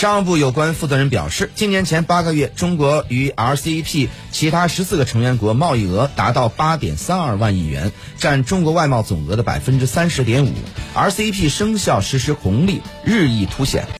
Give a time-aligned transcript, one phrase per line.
[0.00, 10.54] 商务部有关负责人表示，今年前八个月，中国与 RCEP 其他十四个成员国贸易额达到八点三二万亿元，占中国外贸总额的百分之三十点五。
[10.94, 13.84] RCEP 生效实施红利日益凸显。